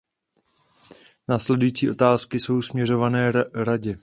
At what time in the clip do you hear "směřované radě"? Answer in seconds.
2.61-3.99